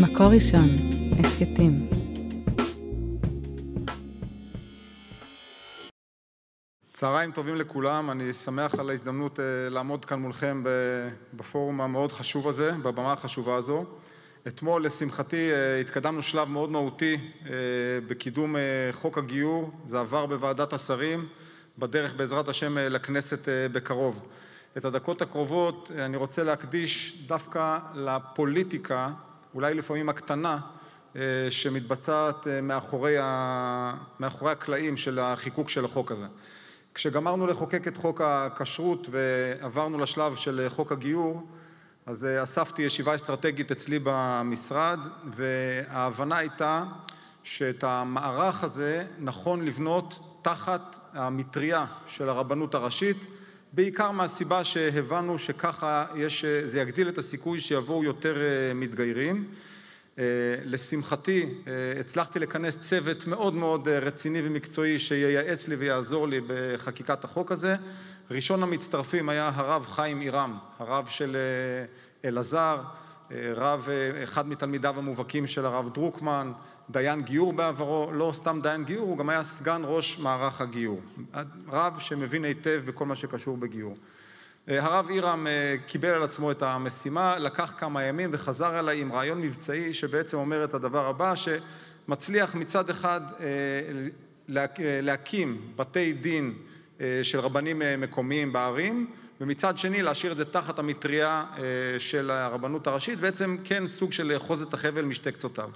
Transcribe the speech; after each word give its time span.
מקור 0.00 0.26
ראשון, 0.26 0.68
הסכתים. 1.18 1.88
צהריים 6.92 7.32
טובים 7.32 7.56
לכולם, 7.56 8.10
אני 8.10 8.32
שמח 8.32 8.74
על 8.74 8.90
ההזדמנות 8.90 9.40
אה, 9.40 9.44
לעמוד 9.70 10.04
כאן 10.04 10.20
מולכם 10.20 10.62
בפורום 11.34 11.80
המאוד 11.80 12.12
חשוב 12.12 12.48
הזה, 12.48 12.72
בבמה 12.82 13.12
החשובה 13.12 13.56
הזו. 13.56 13.84
אתמול, 14.48 14.84
לשמחתי, 14.84 15.52
אה, 15.52 15.80
התקדמנו 15.80 16.22
שלב 16.22 16.48
מאוד 16.48 16.70
מהותי 16.70 17.16
אה, 17.46 17.50
בקידום 18.08 18.56
חוק 18.92 19.18
הגיור, 19.18 19.70
זה 19.86 20.00
עבר 20.00 20.26
בוועדת 20.26 20.72
השרים, 20.72 21.26
בדרך 21.78 22.14
בעזרת 22.14 22.48
השם 22.48 22.78
לכנסת 22.78 23.48
בקרוב. 23.72 24.22
את 24.76 24.84
הדקות 24.84 25.22
הקרובות 25.22 25.90
אני 25.98 26.16
רוצה 26.16 26.42
להקדיש 26.42 27.24
דווקא 27.26 27.78
לפוליטיקה, 27.94 29.10
אולי 29.54 29.74
לפעמים 29.74 30.08
הקטנה, 30.08 30.58
שמתבצעת 31.50 32.46
מאחורי, 32.62 33.18
ה... 33.22 33.94
מאחורי 34.20 34.52
הקלעים 34.52 34.96
של 34.96 35.18
החיקוק 35.18 35.68
של 35.68 35.84
החוק 35.84 36.12
הזה. 36.12 36.26
כשגמרנו 36.94 37.46
לחוקק 37.46 37.88
את 37.88 37.96
חוק 37.96 38.20
הכשרות 38.20 39.08
ועברנו 39.10 39.98
לשלב 39.98 40.36
של 40.36 40.66
חוק 40.68 40.92
הגיור, 40.92 41.46
אז 42.06 42.26
אספתי 42.42 42.82
ישיבה 42.82 43.14
אסטרטגית 43.14 43.70
אצלי 43.70 43.98
במשרד, 44.04 44.98
וההבנה 45.36 46.36
הייתה 46.36 46.84
שאת 47.42 47.84
המערך 47.84 48.64
הזה 48.64 49.06
נכון 49.18 49.64
לבנות 49.64 50.38
תחת 50.42 50.96
המטריה 51.12 51.86
של 52.06 52.28
הרבנות 52.28 52.74
הראשית, 52.74 53.16
בעיקר 53.74 54.10
מהסיבה 54.10 54.64
שהבנו 54.64 55.38
שככה 55.38 56.06
יש, 56.16 56.44
זה 56.44 56.80
יגדיל 56.80 57.08
את 57.08 57.18
הסיכוי 57.18 57.60
שיבואו 57.60 58.04
יותר 58.04 58.36
מתגיירים. 58.74 59.44
אה, 60.18 60.24
לשמחתי 60.64 61.46
אה, 61.68 62.00
הצלחתי 62.00 62.38
לכנס 62.38 62.78
צוות 62.80 63.26
מאוד 63.26 63.54
מאוד 63.54 63.88
אה, 63.88 63.98
רציני 63.98 64.40
ומקצועי 64.44 64.98
שייעץ 64.98 65.68
לי 65.68 65.74
ויעזור 65.74 66.28
לי 66.28 66.40
בחקיקת 66.46 67.24
החוק 67.24 67.52
הזה. 67.52 67.76
ראשון 68.30 68.62
המצטרפים 68.62 69.28
היה 69.28 69.50
הרב 69.54 69.86
חיים 69.86 70.20
עירם, 70.20 70.58
הרב 70.78 71.06
של 71.06 71.36
אלעזר, 72.24 72.80
רב, 73.56 73.88
אחד 74.22 74.48
מתלמידיו 74.48 74.98
המובהקים 74.98 75.46
של 75.46 75.66
הרב 75.66 75.94
דרוקמן, 75.94 76.52
דיין 76.90 77.22
גיור 77.22 77.52
בעברו, 77.52 78.10
לא 78.12 78.32
סתם 78.34 78.60
דיין 78.62 78.84
גיור, 78.84 79.08
הוא 79.08 79.18
גם 79.18 79.28
היה 79.28 79.42
סגן 79.42 79.82
ראש 79.84 80.18
מערך 80.18 80.60
הגיור. 80.60 81.00
רב 81.68 81.98
שמבין 81.98 82.44
היטב 82.44 82.82
בכל 82.86 83.06
מה 83.06 83.16
שקשור 83.16 83.56
בגיור. 83.56 83.96
הרב 84.68 85.10
עירם 85.10 85.46
אה, 85.46 85.74
קיבל 85.86 86.08
על 86.08 86.22
עצמו 86.22 86.50
את 86.50 86.62
המשימה, 86.62 87.38
לקח 87.38 87.74
כמה 87.78 88.02
ימים 88.02 88.30
וחזר 88.32 88.78
אליי 88.78 89.00
עם 89.00 89.12
רעיון 89.12 89.40
מבצעי 89.40 89.94
שבעצם 89.94 90.36
אומר 90.36 90.64
את 90.64 90.74
הדבר 90.74 91.06
הבא, 91.06 91.34
שמצליח 91.34 92.54
מצד 92.54 92.90
אחד 92.90 93.20
אה, 93.40 93.46
להקים 95.02 95.60
בתי 95.76 96.12
דין 96.12 96.54
אה, 97.00 97.20
של 97.22 97.40
רבנים 97.40 97.82
מקומיים 97.98 98.52
בערים, 98.52 99.06
ומצד 99.40 99.78
שני 99.78 100.02
להשאיר 100.02 100.32
את 100.32 100.36
זה 100.36 100.44
תחת 100.44 100.78
המטריה 100.78 101.44
של 101.98 102.30
הרבנות 102.30 102.86
הראשית, 102.86 103.20
בעצם 103.20 103.56
כן 103.64 103.86
סוג 103.86 104.12
של 104.12 104.32
לאחוז 104.32 104.62
את 104.62 104.74
החבל 104.74 105.04
משתי 105.04 105.32
קצותיו. 105.32 105.70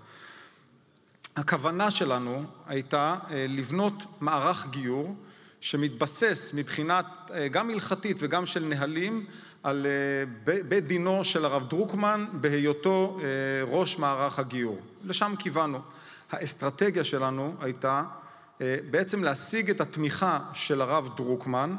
הכוונה 1.37 1.91
שלנו 1.91 2.45
הייתה 2.67 3.17
לבנות 3.31 4.03
מערך 4.21 4.67
גיור 4.71 5.17
שמתבסס 5.61 6.55
מבחינת 6.55 7.07
אה, 7.35 7.49
גם 7.49 7.71
הלכתית 7.71 8.17
וגם 8.21 8.47
של 8.47 8.65
נהלים 8.65 9.27
על 9.63 9.87
אה, 9.87 10.61
בית 10.69 10.87
דינו 10.87 11.25
של 11.25 11.45
הרב 11.45 11.69
דרוקמן 11.69 12.27
בהיותו 12.33 13.19
אה, 13.23 13.27
ראש 13.63 13.99
מערך 13.99 14.39
הגיור. 14.39 14.79
לשם 15.05 15.35
כיוונו. 15.39 15.81
האסטרטגיה 16.31 17.05
שלנו 17.05 17.55
הייתה 17.61 18.03
בעצם 18.91 19.25
להשיג 19.25 19.71
את 19.71 19.81
התמיכה 19.81 20.39
של 20.53 20.81
הרב 20.81 21.09
דרוקמן 21.17 21.77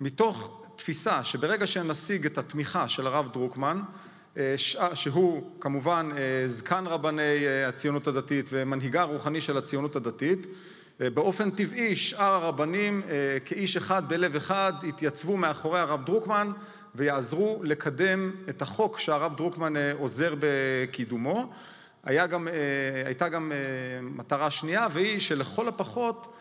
מתוך 0.00 0.61
תפיסה 0.82 1.24
שברגע 1.24 1.66
שנשיג 1.66 2.26
את 2.26 2.38
התמיכה 2.38 2.88
של 2.88 3.06
הרב 3.06 3.28
דרוקמן 3.32 3.80
שהוא 4.94 5.50
כמובן 5.60 6.10
זקן 6.46 6.86
רבני 6.86 7.46
הציונות 7.68 8.06
הדתית 8.06 8.46
ומנהיגה 8.52 9.00
הרוחני 9.00 9.40
של 9.40 9.56
הציונות 9.56 9.96
הדתית 9.96 10.46
אה, 11.00 11.10
באופן 11.10 11.50
טבעי 11.50 11.96
שאר 11.96 12.34
הרבנים 12.34 13.02
אה, 13.08 13.38
כאיש 13.44 13.76
אחד 13.76 14.08
בלב 14.08 14.36
אחד 14.36 14.72
התייצבו 14.88 15.36
מאחורי 15.36 15.80
הרב 15.80 16.04
דרוקמן 16.04 16.52
ויעזרו 16.94 17.60
לקדם 17.62 18.30
את 18.48 18.62
החוק 18.62 18.98
שהרב 18.98 19.36
דרוקמן 19.36 19.76
אה, 19.76 19.92
עוזר 19.98 20.34
בקידומו. 20.40 21.52
גם, 22.30 22.48
הייתה 23.06 23.28
גם 23.28 23.52
מטרה 24.02 24.50
שנייה 24.50 24.86
והיא 24.92 25.20
שלכל 25.20 25.68
הפחות 25.68 26.34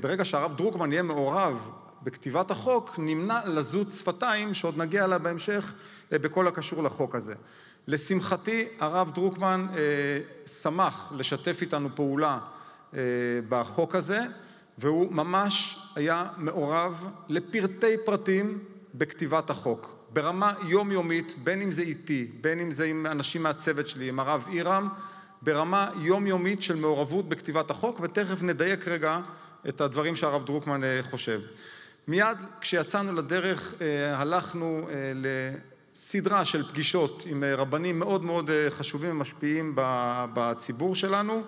ברגע 0.00 0.24
שהרב 0.24 0.56
דרוקמן 0.56 0.92
יהיה 0.92 1.02
מעורב 1.02 1.70
בכתיבת 2.06 2.50
החוק 2.50 2.94
נמנע 2.98 3.40
לזות 3.46 3.92
שפתיים 3.92 4.54
שעוד 4.54 4.78
נגיע 4.78 5.04
אליה 5.04 5.18
בהמשך 5.18 5.72
בכל 6.10 6.48
הקשור 6.48 6.82
לחוק 6.82 7.14
הזה. 7.14 7.34
לשמחתי 7.88 8.68
הרב 8.80 9.10
דרוקמן 9.14 9.66
שמח 10.46 11.12
לשתף 11.16 11.58
איתנו 11.60 11.88
פעולה 11.94 12.38
אה, 12.94 13.00
בחוק 13.48 13.94
הזה, 13.94 14.20
והוא 14.78 15.12
ממש 15.12 15.78
היה 15.94 16.28
מעורב 16.36 17.10
לפרטי 17.28 17.96
פרטים 18.04 18.58
בכתיבת 18.94 19.50
החוק, 19.50 19.96
ברמה 20.12 20.52
יומיומית, 20.66 21.34
בין 21.44 21.62
אם 21.62 21.72
זה 21.72 21.82
איתי, 21.82 22.30
בין 22.40 22.60
אם 22.60 22.72
זה 22.72 22.84
עם 22.84 23.06
אנשים 23.06 23.42
מהצוות 23.42 23.88
שלי, 23.88 24.08
עם 24.08 24.20
הרב 24.20 24.46
עירם, 24.48 24.88
ברמה 25.42 25.90
יומיומית 26.00 26.62
של 26.62 26.76
מעורבות 26.76 27.28
בכתיבת 27.28 27.70
החוק, 27.70 28.00
ותכף 28.02 28.42
נדייק 28.42 28.88
רגע 28.88 29.20
את 29.68 29.80
הדברים 29.80 30.16
שהרב 30.16 30.44
דרוקמן 30.44 30.84
אה, 30.84 31.00
חושב. 31.10 31.40
מיד 32.08 32.38
כשיצאנו 32.60 33.12
לדרך 33.12 33.74
אה, 33.80 34.16
הלכנו 34.18 34.88
לסדרה 35.14 36.44
של 36.44 36.62
פגישות 36.62 37.24
עם 37.26 37.44
רבנים 37.44 37.98
מאוד 37.98 38.24
מאוד 38.24 38.50
חשובים 38.70 39.10
ומשפיעים 39.10 39.72
בציבור 40.34 40.94
שלנו 40.94 41.42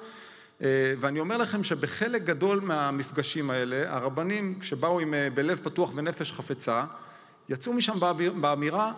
אה, 0.62 0.94
ואני 1.00 1.20
אומר 1.20 1.36
לכם 1.36 1.64
שבחלק 1.64 2.22
גדול 2.22 2.60
מהמפגשים 2.60 3.50
האלה, 3.50 3.94
הרבנים 3.94 4.58
שבאו 4.62 5.00
עם, 5.00 5.14
אה, 5.14 5.28
בלב 5.34 5.60
פתוח 5.62 5.92
ונפש 5.96 6.32
חפצה, 6.32 6.84
יצאו 7.48 7.72
משם 7.72 7.98
באמירה, 8.40 8.92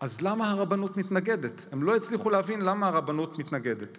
אז 0.00 0.20
למה 0.20 0.50
הרבנות 0.50 0.96
מתנגדת? 0.96 1.64
הם 1.72 1.82
לא 1.82 1.96
הצליחו 1.96 2.30
להבין 2.30 2.60
למה 2.60 2.88
הרבנות 2.88 3.38
מתנגדת. 3.38 3.98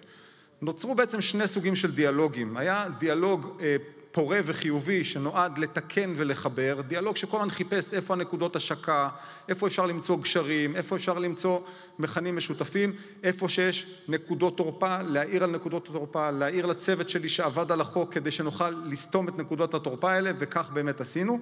נוצרו 0.62 0.96
בעצם 0.96 1.22
שני 1.22 1.48
סוגים 1.48 1.76
של 1.76 1.92
דיאלוגים. 1.92 2.58
היה 2.58 2.86
דיאלוג 2.98 3.58
אה, 3.62 3.76
פורה 4.12 4.40
וחיובי 4.46 5.04
שנועד 5.04 5.58
לתקן 5.58 6.14
ולחבר, 6.18 6.82
דיאלוג 6.88 7.18
שכל 7.18 7.38
הזמן 7.38 7.50
חיפש 7.50 7.94
איפה 7.94 8.14
הנקודות 8.14 8.56
השקה, 8.56 9.10
איפה 9.50 9.68
אפשר 9.68 9.86
למצוא 9.86 10.18
גשרים, 10.18 10.76
איפה 10.76 10.96
אפשר 10.96 11.20
למצוא 11.20 11.60
מכנים 12.00 12.38
משותפים, 12.38 12.94
איפה 13.24 13.50
שיש 13.50 14.02
נקודות 14.08 14.58
תורפה, 14.58 15.02
להעיר 15.02 15.44
על 15.44 15.50
נקודות 15.50 15.88
התורפה, 15.90 16.32
להעיר 16.32 16.66
לצוות 16.66 17.10
שלי 17.10 17.30
שעבד 17.30 17.72
על 17.72 17.82
החוק 17.82 18.14
כדי 18.14 18.32
שנוכל 18.32 18.70
לסתום 18.70 19.28
את 19.28 19.38
נקודות 19.38 19.74
התורפה 19.74 20.12
האלה, 20.12 20.32
וכך 20.40 20.70
באמת 20.74 21.02
עשינו. 21.02 21.40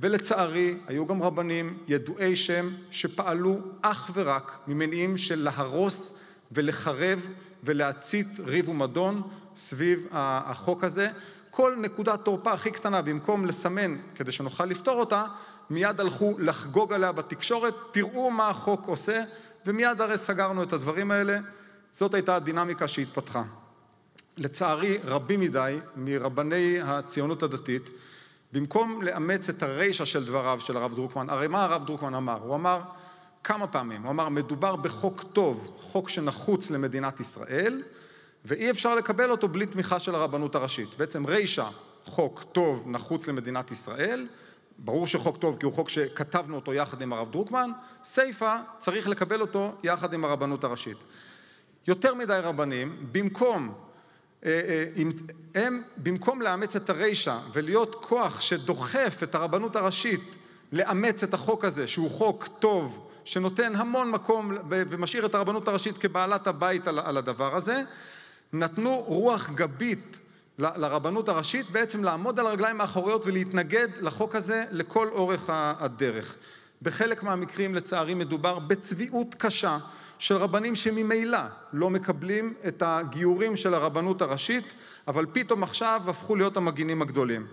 ולצערי 0.00 0.74
היו 0.86 1.06
גם 1.06 1.22
רבנים 1.22 1.78
ידועי 1.88 2.36
שם 2.36 2.70
שפעלו 2.90 3.58
אך 3.80 4.10
ורק 4.14 4.58
ממניעים 4.66 5.16
של 5.16 5.38
להרוס 5.38 6.14
ולחרב 6.52 7.26
ולהצית 7.64 8.26
ריב 8.46 8.68
ומדון 8.68 9.22
סביב 9.56 10.06
החוק 10.12 10.84
הזה 10.84 11.08
כל 11.56 11.74
נקודת 11.78 12.20
תורפה 12.24 12.52
הכי 12.52 12.70
קטנה, 12.70 13.02
במקום 13.02 13.46
לסמן 13.46 13.96
כדי 14.14 14.32
שנוכל 14.32 14.64
לפתור 14.64 15.00
אותה, 15.00 15.24
מיד 15.70 16.00
הלכו 16.00 16.34
לחגוג 16.38 16.92
עליה 16.92 17.12
בתקשורת, 17.12 17.74
תראו 17.92 18.30
מה 18.30 18.48
החוק 18.48 18.86
עושה, 18.86 19.22
ומיד 19.66 20.00
הרי 20.00 20.18
סגרנו 20.18 20.62
את 20.62 20.72
הדברים 20.72 21.10
האלה. 21.10 21.38
זאת 21.92 22.14
הייתה 22.14 22.36
הדינמיקה 22.36 22.88
שהתפתחה. 22.88 23.42
לצערי, 24.36 24.98
רבים 25.04 25.40
מדי 25.40 25.78
מרבני 25.96 26.78
הציונות 26.82 27.42
הדתית, 27.42 27.90
במקום 28.52 29.02
לאמץ 29.02 29.48
את 29.48 29.62
הרישא 29.62 30.04
של 30.04 30.24
דבריו 30.24 30.60
של 30.60 30.76
הרב 30.76 30.94
דרוקמן, 30.94 31.30
הרי 31.30 31.48
מה 31.48 31.64
הרב 31.64 31.86
דרוקמן 31.86 32.14
אמר? 32.14 32.38
הוא 32.42 32.54
אמר 32.54 32.80
כמה 33.44 33.66
פעמים, 33.66 34.02
הוא 34.02 34.10
אמר 34.10 34.28
מדובר 34.28 34.76
בחוק 34.76 35.22
טוב, 35.32 35.76
חוק 35.80 36.08
שנחוץ 36.08 36.70
למדינת 36.70 37.20
ישראל, 37.20 37.82
ואי 38.44 38.70
אפשר 38.70 38.94
לקבל 38.94 39.30
אותו 39.30 39.48
בלי 39.48 39.66
תמיכה 39.66 40.00
של 40.00 40.14
הרבנות 40.14 40.54
הראשית. 40.54 40.88
בעצם 40.98 41.26
רישא, 41.26 41.68
חוק 42.04 42.44
טוב, 42.52 42.84
נחוץ 42.86 43.28
למדינת 43.28 43.70
ישראל, 43.70 44.26
ברור 44.78 45.06
שחוק 45.06 45.36
טוב 45.36 45.56
כי 45.60 45.66
הוא 45.66 45.72
חוק 45.72 45.88
שכתבנו 45.88 46.56
אותו 46.56 46.74
יחד 46.74 47.02
עם 47.02 47.12
הרב 47.12 47.32
דרוקמן, 47.32 47.70
סיפא 48.04 48.56
צריך 48.78 49.08
לקבל 49.08 49.40
אותו 49.40 49.74
יחד 49.82 50.14
עם 50.14 50.24
הרבנות 50.24 50.64
הראשית. 50.64 50.96
יותר 51.86 52.14
מדי 52.14 52.40
רבנים, 52.42 52.96
במקום, 53.12 53.74
אה, 54.44 54.60
אה, 54.68 55.02
הם 55.54 55.82
במקום 55.96 56.42
לאמץ 56.42 56.76
את 56.76 56.90
הרישא 56.90 57.38
ולהיות 57.52 57.94
כוח 57.94 58.40
שדוחף 58.40 59.18
את 59.22 59.34
הרבנות 59.34 59.76
הראשית 59.76 60.36
לאמץ 60.72 61.22
את 61.22 61.34
החוק 61.34 61.64
הזה 61.64 61.88
שהוא 61.88 62.10
חוק 62.10 62.48
טוב 62.58 63.10
שנותן 63.24 63.76
המון 63.76 64.10
מקום 64.10 64.52
ומשאיר 64.68 65.26
את 65.26 65.34
הרבנות 65.34 65.68
הראשית 65.68 65.98
כבעלת 65.98 66.46
הבית 66.46 66.86
על 66.88 67.16
הדבר 67.16 67.56
הזה, 67.56 67.82
נתנו 68.54 69.00
רוח 69.06 69.50
גבית 69.50 70.18
לרבנות 70.58 71.28
הראשית 71.28 71.70
בעצם 71.70 72.04
לעמוד 72.04 72.40
על 72.40 72.46
הרגליים 72.46 72.80
האחוריות 72.80 73.26
ולהתנגד 73.26 73.88
לחוק 74.00 74.34
הזה 74.34 74.64
לכל 74.70 75.08
אורך 75.08 75.42
הדרך. 75.48 76.36
בחלק 76.82 77.22
מהמקרים 77.22 77.74
לצערי 77.74 78.14
מדובר 78.14 78.58
בצביעות 78.58 79.34
קשה 79.38 79.78
של 80.18 80.36
רבנים 80.36 80.76
שממילא 80.76 81.38
לא 81.72 81.90
מקבלים 81.90 82.54
את 82.68 82.82
הגיורים 82.86 83.56
של 83.56 83.74
הרבנות 83.74 84.22
הראשית, 84.22 84.74
אבל 85.08 85.26
פתאום 85.32 85.62
עכשיו 85.62 86.02
הפכו 86.06 86.36
להיות 86.36 86.56
המגינים 86.56 87.02
הגדולים. 87.02 87.46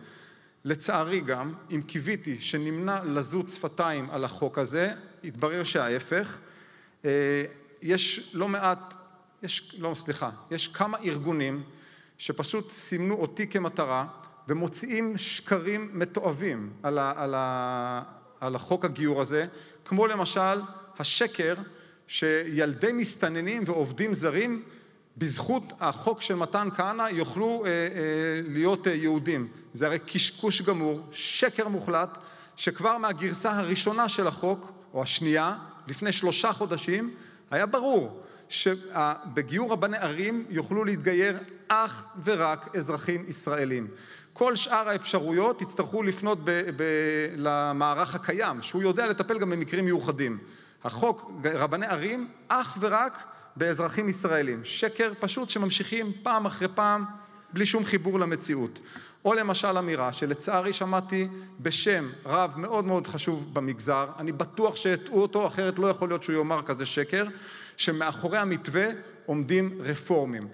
לצערי 0.65 1.21
גם, 1.21 1.53
אם 1.71 1.81
קיוויתי 1.81 2.37
שנמנע 2.39 3.03
לזות 3.03 3.49
שפתיים 3.49 4.07
על 4.11 4.25
החוק 4.25 4.57
הזה, 4.57 4.93
התברר 5.23 5.63
שההפך. 5.63 6.37
אה, 7.05 7.09
יש 7.81 8.31
לא 8.33 8.47
מעט, 8.47 8.93
יש, 9.43 9.75
לא 9.79 9.93
סליחה, 9.95 10.29
יש 10.51 10.67
כמה 10.67 10.97
ארגונים 10.97 11.63
שפשוט 12.17 12.71
סימנו 12.71 13.15
אותי 13.15 13.47
כמטרה 13.47 14.05
ומוציאים 14.47 15.17
שקרים 15.17 15.89
מתועבים 15.93 16.73
על, 16.83 16.97
ה, 16.97 17.13
על, 17.15 17.33
ה, 17.37 18.01
על 18.39 18.55
החוק 18.55 18.85
הגיור 18.85 19.21
הזה, 19.21 19.47
כמו 19.85 20.07
למשל 20.07 20.61
השקר 20.99 21.55
שילדי 22.07 22.91
מסתננים 22.93 23.63
ועובדים 23.65 24.15
זרים 24.15 24.63
בזכות 25.17 25.73
החוק 25.79 26.21
של 26.21 26.35
מתן 26.35 26.67
כהנא 26.75 27.07
יוכלו 27.11 27.63
אה, 27.65 27.69
אה, 27.69 27.87
להיות 28.47 28.87
אה, 28.87 28.93
יהודים. 28.93 29.47
זה 29.73 29.85
הרי 29.85 29.99
קשקוש 29.99 30.61
גמור, 30.61 31.01
שקר 31.11 31.67
מוחלט, 31.67 32.17
שכבר 32.55 32.97
מהגרסה 32.97 33.51
הראשונה 33.51 34.09
של 34.09 34.27
החוק, 34.27 34.71
או 34.93 35.03
השנייה, 35.03 35.55
לפני 35.87 36.11
שלושה 36.11 36.53
חודשים, 36.53 37.13
היה 37.51 37.65
ברור 37.65 38.23
שבגיור 38.51 39.71
רבני 39.71 39.97
ערים 39.97 40.45
יוכלו 40.49 40.85
להתגייר 40.85 41.37
אך 41.67 42.03
ורק 42.23 42.75
אזרחים 42.75 43.25
ישראלים. 43.27 43.87
כל 44.33 44.55
שאר 44.55 44.89
האפשרויות 44.89 45.61
יצטרכו 45.61 46.03
לפנות 46.03 46.39
ב- 46.43 46.69
ב- 46.77 47.33
למערך 47.35 48.15
הקיים, 48.15 48.61
שהוא 48.61 48.81
יודע 48.81 49.07
לטפל 49.07 49.39
גם 49.39 49.49
במקרים 49.49 49.85
מיוחדים. 49.85 50.37
החוק 50.83 51.31
רבני 51.43 51.85
ערים 51.85 52.27
אך 52.47 52.77
ורק 52.79 53.23
באזרחים 53.55 54.09
ישראלים. 54.09 54.61
שקר 54.63 55.13
פשוט 55.19 55.49
שממשיכים 55.49 56.11
פעם 56.23 56.45
אחרי 56.45 56.67
פעם 56.75 57.05
בלי 57.53 57.65
שום 57.65 57.85
חיבור 57.85 58.19
למציאות. 58.19 58.79
או 59.25 59.33
למשל 59.33 59.77
אמירה 59.77 60.13
שלצערי 60.13 60.73
שמעתי 60.73 61.27
בשם 61.59 62.09
רב 62.25 62.51
מאוד 62.57 62.85
מאוד 62.85 63.07
חשוב 63.07 63.53
במגזר, 63.53 64.07
אני 64.19 64.31
בטוח 64.31 64.75
שהטעו 64.75 65.21
אותו, 65.21 65.47
אחרת 65.47 65.79
לא 65.79 65.87
יכול 65.87 66.09
להיות 66.09 66.23
שהוא 66.23 66.35
יאמר 66.35 66.61
כזה 66.61 66.85
שקר, 66.85 67.25
שמאחורי 67.81 68.37
המתווה 68.37 68.85
עומדים 69.25 69.81
רפורמים. 69.81 70.47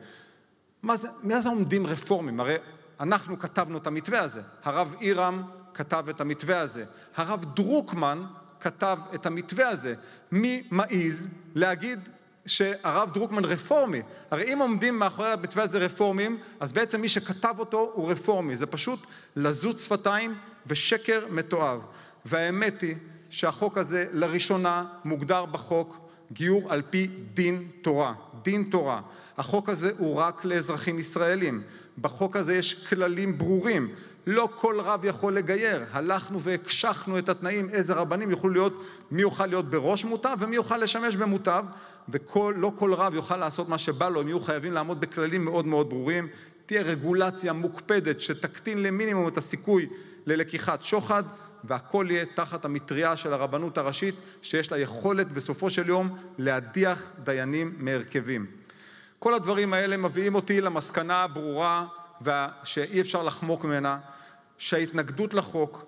מה 0.83 0.97
זה, 0.97 1.07
מה 1.23 1.41
זה 1.41 1.49
עומדים 1.49 1.87
רפורמים? 1.87 2.39
הרי 2.39 2.55
אנחנו 2.99 3.39
כתבנו 3.39 3.77
את 3.77 3.87
המתווה 3.87 4.19
הזה, 4.19 4.41
הרב 4.63 4.95
אירם 5.01 5.43
כתב 5.73 6.09
את 6.09 6.21
המתווה 6.21 6.59
הזה, 6.59 6.85
הרב 7.15 7.45
דרוקמן 7.55 8.23
כתב 8.59 8.99
את 9.15 9.25
המתווה 9.25 9.69
הזה. 9.69 9.95
מי 10.31 10.63
מעז 10.71 11.27
להגיד 11.55 11.99
שהרב 12.45 13.13
דרוקמן 13.13 13.45
רפורמי? 13.45 14.01
הרי 14.31 14.53
אם 14.53 14.59
עומדים 14.59 14.99
מאחורי 14.99 15.29
המתווה 15.29 15.63
הזה 15.63 15.77
רפורמים, 15.77 16.37
אז 16.59 16.73
בעצם 16.73 17.01
מי 17.01 17.09
שכתב 17.09 17.55
אותו 17.59 17.91
הוא 17.93 18.11
רפורמי. 18.11 18.55
זה 18.55 18.65
פשוט 18.65 19.05
לזות 19.35 19.79
שפתיים 19.79 20.35
ושקר 20.67 21.25
מתועב. 21.29 21.81
והאמת 22.25 22.81
היא 22.81 22.95
שהחוק 23.29 23.77
הזה 23.77 24.05
לראשונה 24.11 24.85
מוגדר 25.05 25.45
בחוק 25.45 26.06
גיור 26.31 26.73
על 26.73 26.81
פי 26.89 27.07
דין 27.33 27.67
תורה. 27.81 28.13
דין 28.43 28.63
תורה. 28.63 29.01
החוק 29.37 29.69
הזה 29.69 29.91
הוא 29.97 30.15
רק 30.15 30.45
לאזרחים 30.45 30.99
ישראלים. 30.99 31.61
בחוק 32.01 32.35
הזה 32.35 32.55
יש 32.55 32.87
כללים 32.89 33.37
ברורים. 33.37 33.89
לא 34.27 34.49
כל 34.55 34.79
רב 34.79 35.05
יכול 35.05 35.33
לגייר. 35.33 35.83
הלכנו 35.91 36.41
והקשחנו 36.41 37.17
את 37.17 37.29
התנאים 37.29 37.69
איזה 37.69 37.93
רבנים 37.93 38.31
יוכלו 38.31 38.49
להיות, 38.49 38.83
מי 39.11 39.21
יוכל 39.21 39.45
להיות 39.45 39.69
בראש 39.69 40.05
מוטב 40.05 40.37
ומי 40.39 40.55
יוכל 40.55 40.77
לשמש 40.77 41.15
במוטב, 41.15 41.63
ולא 42.09 42.71
כל 42.75 42.93
רב 42.93 43.13
יוכל 43.13 43.37
לעשות 43.37 43.69
מה 43.69 43.77
שבא 43.77 44.09
לו, 44.09 44.21
הם 44.21 44.27
יהיו 44.27 44.39
חייבים 44.39 44.73
לעמוד 44.73 45.01
בכללים 45.01 45.45
מאוד 45.45 45.65
מאוד 45.65 45.89
ברורים. 45.89 46.27
תהיה 46.65 46.81
רגולציה 46.81 47.53
מוקפדת 47.53 48.21
שתקטין 48.21 48.83
למינימום 48.83 49.27
את 49.27 49.37
הסיכוי 49.37 49.87
ללקיחת 50.25 50.83
שוחד, 50.83 51.23
והכל 51.63 52.07
יהיה 52.09 52.25
תחת 52.33 52.65
המטריה 52.65 53.17
של 53.17 53.33
הרבנות 53.33 53.77
הראשית, 53.77 54.15
שיש 54.41 54.71
לה 54.71 54.77
יכולת 54.77 55.31
בסופו 55.31 55.69
של 55.69 55.89
יום 55.89 56.17
להדיח 56.37 57.03
דיינים 57.23 57.75
מהרכבים. 57.77 58.45
כל 59.19 59.33
הדברים 59.33 59.73
האלה 59.73 59.97
מביאים 59.97 60.35
אותי 60.35 60.61
למסקנה 60.61 61.23
הברורה 61.23 61.85
שאי 62.63 63.01
אפשר 63.01 63.23
לחמוק 63.23 63.65
ממנה, 63.65 63.99
שההתנגדות 64.57 65.33
לחוק 65.33 65.85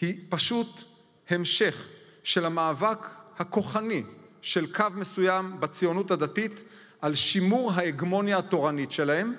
היא 0.00 0.20
פשוט 0.28 0.84
המשך 1.30 1.86
של 2.22 2.44
המאבק 2.44 3.08
הכוחני 3.38 4.04
של 4.42 4.72
קו 4.72 4.84
מסוים 4.94 5.60
בציונות 5.60 6.10
הדתית 6.10 6.62
על 7.00 7.14
שימור 7.14 7.72
ההגמוניה 7.72 8.38
התורנית 8.38 8.92
שלהם 8.92 9.34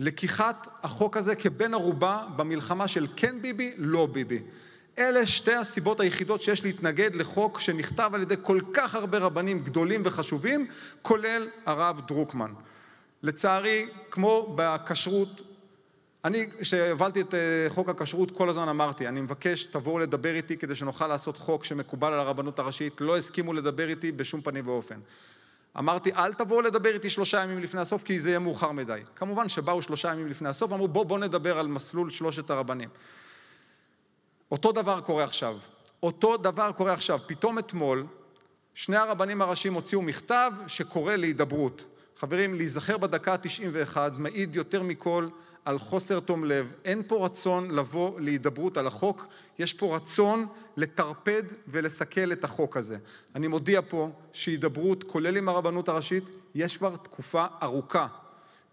ולקיחת 0.00 0.66
החוק 0.82 1.16
הזה 1.16 1.34
כבן 1.34 1.74
ערובה 1.74 2.24
במלחמה 2.36 2.88
של 2.88 3.06
כן 3.16 3.42
ביבי, 3.42 3.74
לא 3.76 4.06
ביבי. 4.06 4.42
אלה 4.98 5.26
שתי 5.26 5.54
הסיבות 5.54 6.00
היחידות 6.00 6.42
שיש 6.42 6.64
להתנגד 6.64 7.14
לחוק 7.14 7.60
שנכתב 7.60 8.10
על 8.14 8.22
ידי 8.22 8.34
כל 8.42 8.60
כך 8.72 8.94
הרבה 8.94 9.18
רבנים 9.18 9.64
גדולים 9.64 10.02
וחשובים, 10.04 10.66
כולל 11.02 11.48
הרב 11.66 12.00
דרוקמן. 12.06 12.52
לצערי, 13.22 13.86
כמו 14.10 14.54
בכשרות, 14.56 15.42
אני, 16.24 16.46
כשהובלתי 16.60 17.20
את 17.20 17.34
אה, 17.34 17.66
חוק 17.68 17.88
הכשרות, 17.88 18.30
כל 18.30 18.48
הזמן 18.48 18.68
אמרתי, 18.68 19.08
אני 19.08 19.20
מבקש, 19.20 19.64
תבואו 19.64 19.98
לדבר 19.98 20.34
איתי 20.34 20.56
כדי 20.56 20.74
שנוכל 20.74 21.06
לעשות 21.06 21.36
חוק 21.36 21.64
שמקובל 21.64 22.12
על 22.12 22.20
הרבנות 22.20 22.58
הראשית. 22.58 23.00
לא 23.00 23.16
הסכימו 23.16 23.52
לדבר 23.52 23.88
איתי 23.88 24.12
בשום 24.12 24.40
פנים 24.40 24.68
ואופן. 24.68 25.00
אמרתי, 25.78 26.12
אל 26.12 26.34
תבואו 26.34 26.60
לדבר 26.60 26.90
איתי 26.94 27.10
שלושה 27.10 27.42
ימים 27.42 27.58
לפני 27.58 27.80
הסוף, 27.80 28.02
כי 28.02 28.20
זה 28.20 28.28
יהיה 28.28 28.38
מאוחר 28.38 28.72
מדי. 28.72 29.00
כמובן 29.16 29.48
שבאו 29.48 29.82
שלושה 29.82 30.12
ימים 30.12 30.28
לפני 30.28 30.48
הסוף, 30.48 30.72
אמרו, 30.72 30.88
בואו 30.88 31.04
בוא 31.04 31.18
נדבר 31.18 31.58
על 31.58 31.66
מסלול 31.66 32.10
שלושת 32.10 32.50
הרבנים. 32.50 32.88
אותו 34.50 34.72
דבר 34.72 35.00
קורה 35.00 35.24
עכשיו. 35.24 35.58
אותו 36.02 36.36
דבר 36.36 36.72
קורה 36.72 36.92
עכשיו. 36.92 37.20
פתאום 37.26 37.58
אתמול, 37.58 38.06
שני 38.74 38.96
הרבנים 38.96 39.42
הראשיים 39.42 39.74
הוציאו 39.74 40.02
מכתב 40.02 40.52
שקורא 40.66 41.14
להידברות. 41.14 41.84
חברים, 42.16 42.54
להיזכר 42.54 42.98
בדקה 42.98 43.32
ה-91 43.32 43.96
מעיד 44.18 44.56
יותר 44.56 44.82
מכל 44.82 45.28
על 45.64 45.78
חוסר 45.78 46.20
תום 46.20 46.44
לב. 46.44 46.72
אין 46.84 47.02
פה 47.06 47.24
רצון 47.26 47.70
לבוא 47.70 48.20
להידברות 48.20 48.76
על 48.76 48.86
החוק, 48.86 49.26
יש 49.58 49.72
פה 49.72 49.96
רצון 49.96 50.46
לטרפד 50.78 51.42
ולסכל 51.68 52.32
את 52.32 52.44
החוק 52.44 52.76
הזה. 52.76 52.98
אני 53.34 53.48
מודיע 53.48 53.80
פה 53.88 54.10
שהידברות, 54.32 55.04
כולל 55.04 55.36
עם 55.36 55.48
הרבנות 55.48 55.88
הראשית, 55.88 56.24
יש 56.54 56.76
כבר 56.76 56.96
תקופה 56.96 57.46
ארוכה, 57.62 58.06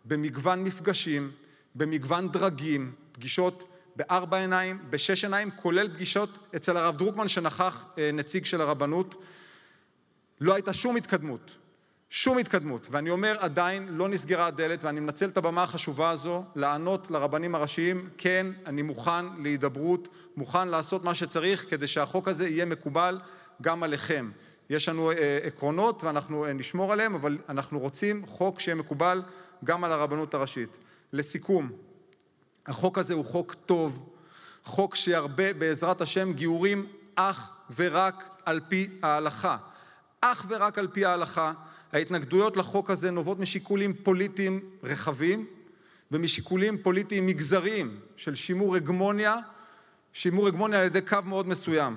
במגוון 0.06 0.64
מפגשים, 0.64 1.32
במגוון 1.76 2.32
דרגים, 2.32 2.92
פגישות 3.12 3.68
בארבע 3.96 4.38
עיניים, 4.38 4.80
בשש 4.90 5.24
עיניים, 5.24 5.52
כולל 5.52 5.94
פגישות 5.94 6.38
אצל 6.56 6.78
הרב 6.78 6.98
דרוקמן 6.98 7.28
שנכח 7.28 7.86
אה, 7.98 8.10
נציג 8.14 8.46
של 8.46 8.62
הרבנות. 8.62 9.16
לא 10.42 10.54
הייתה 10.54 10.74
שום 10.74 10.96
התקדמות. 10.96 11.56
שום 12.18 12.38
התקדמות. 12.38 12.88
ואני 12.92 13.10
אומר, 13.10 13.36
עדיין 13.40 13.88
לא 13.90 14.10
נסגרה 14.10 14.48
הדלת, 14.48 14.84
ואני 14.84 15.00
מנצל 15.00 15.26
את 15.26 15.38
הבמה 15.38 15.64
החשובה 15.64 16.10
הזו 16.10 16.44
לענות 16.56 17.12
לרבנים 17.12 17.56
הראשיים, 17.56 18.10
כן, 18.18 18.48
אני 18.66 18.82
מוכן 18.82 19.26
להידברות, 19.38 20.08
מוכן 20.38 20.68
לעשות 20.68 21.04
מה 21.04 21.16
שצריך 21.16 21.66
כדי 21.70 21.88
שהחוק 21.88 22.28
הזה 22.28 22.48
יהיה 22.48 22.66
מקובל 22.66 23.20
גם 23.62 23.84
עליכם. 23.84 24.32
יש 24.70 24.90
לנו 24.90 25.12
אה, 25.12 25.40
עקרונות 25.44 26.04
ואנחנו 26.04 26.46
אה, 26.46 26.54
נשמור 26.54 26.94
עליהם, 26.94 27.16
אבל 27.16 27.38
אנחנו 27.50 27.80
רוצים 27.80 28.26
חוק 28.26 28.60
שיהיה 28.60 28.76
מקובל 28.76 29.22
גם 29.64 29.84
על 29.84 29.92
הרבנות 29.92 30.34
הראשית. 30.34 30.78
לסיכום, 31.14 31.70
החוק 32.68 32.98
הזה 32.98 33.14
הוא 33.14 33.26
חוק 33.26 33.54
טוב, 33.66 34.10
חוק 34.64 34.96
שירבה 34.96 35.54
בעזרת 35.54 36.02
השם 36.02 36.34
גיורים 36.34 36.86
אך 37.16 37.50
ורק 37.76 38.24
על 38.46 38.60
פי 38.68 38.90
ההלכה. 39.04 39.58
אך 40.22 40.46
ורק 40.50 40.78
על 40.78 40.88
פי 40.88 41.06
ההלכה. 41.06 41.54
ההתנגדויות 41.94 42.58
לחוק 42.58 42.90
הזה 42.90 43.12
נובעות 43.12 43.40
משיקולים 43.40 43.94
פוליטיים 43.94 44.60
רחבים 44.84 45.46
ומשיקולים 46.12 46.78
פוליטיים 46.78 47.26
מגזריים 47.26 48.00
של 48.18 48.36
שימור 48.36 48.76
הגמוניה, 48.76 49.36
שימור 50.14 50.48
הגמוניה 50.48 50.80
על 50.80 50.86
ידי 50.86 51.02
קו 51.02 51.18
מאוד 51.26 51.48
מסוים. 51.48 51.96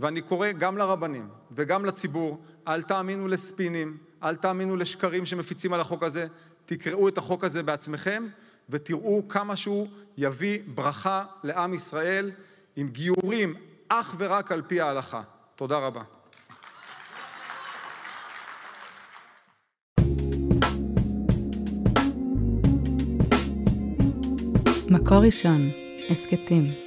ואני 0.00 0.20
קורא 0.20 0.52
גם 0.52 0.76
לרבנים 0.76 1.28
וגם 1.52 1.84
לציבור, 1.84 2.44
אל 2.68 2.82
תאמינו 2.82 3.28
לספינים, 3.28 3.96
אל 4.22 4.36
תאמינו 4.36 4.76
לשקרים 4.76 5.26
שמפיצים 5.26 5.72
על 5.72 5.80
החוק 5.80 6.02
הזה, 6.02 6.26
תקראו 6.66 7.08
את 7.08 7.18
החוק 7.18 7.44
הזה 7.44 7.62
בעצמכם 7.62 8.26
ותראו 8.70 9.28
כמה 9.28 9.56
שהוא 9.56 9.88
יביא 10.16 10.58
ברכה 10.74 11.24
לעם 11.44 11.74
ישראל 11.74 12.30
עם 12.76 12.88
גיורים 12.88 13.54
אך 13.88 14.14
ורק 14.18 14.52
על 14.52 14.62
פי 14.66 14.80
ההלכה. 14.80 15.22
תודה 15.56 15.78
רבה. 15.78 16.02
מקור 24.92 25.18
ראשון, 25.18 25.70
הסכתים. 26.10 26.81